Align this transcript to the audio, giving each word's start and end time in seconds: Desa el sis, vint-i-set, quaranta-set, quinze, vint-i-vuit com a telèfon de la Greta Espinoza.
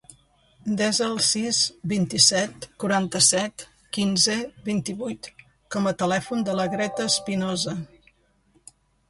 Desa 0.77 1.01
el 1.07 1.17
sis, 1.25 1.59
vint-i-set, 1.91 2.65
quaranta-set, 2.83 3.65
quinze, 3.99 4.39
vint-i-vuit 4.71 5.31
com 5.77 5.93
a 5.93 5.95
telèfon 6.01 6.43
de 6.49 6.57
la 6.63 6.67
Greta 6.75 7.09
Espinoza. 7.15 7.79